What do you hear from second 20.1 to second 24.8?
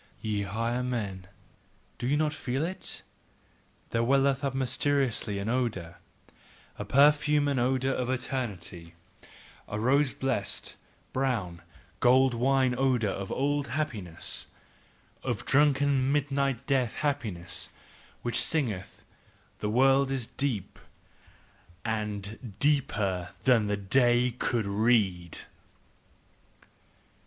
deep, AND DEEPER THAN THE DAY COULD